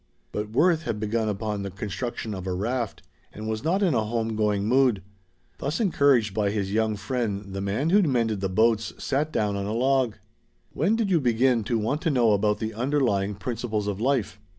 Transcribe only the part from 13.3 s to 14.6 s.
principles of life'?"